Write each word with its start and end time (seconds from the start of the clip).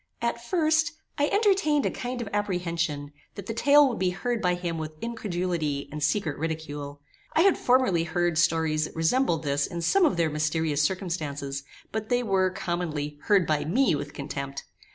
At 0.19 0.43
first, 0.43 0.93
I 1.19 1.27
entertained 1.27 1.85
a 1.85 1.91
kind 1.91 2.21
of 2.23 2.29
apprehension, 2.33 3.11
that 3.35 3.45
the 3.45 3.53
tale 3.53 3.87
would 3.87 3.99
be 3.99 4.09
heard 4.09 4.41
by 4.41 4.55
him 4.55 4.79
with 4.79 4.93
incredulity 4.99 5.87
and 5.91 6.01
secret 6.01 6.39
ridicule. 6.39 7.01
I 7.35 7.41
had 7.41 7.55
formerly 7.55 8.05
heard 8.05 8.39
stories 8.39 8.85
that 8.85 8.95
resembled 8.95 9.43
this 9.43 9.67
in 9.67 9.83
some 9.83 10.05
of 10.05 10.17
their 10.17 10.31
mysterious 10.31 10.81
circumstances, 10.81 11.61
but 11.91 12.09
they 12.09 12.23
were, 12.23 12.49
commonly, 12.49 13.19
heard 13.25 13.45
by 13.45 13.63
me 13.63 13.93
with 13.93 14.11
contempt. 14.15 14.63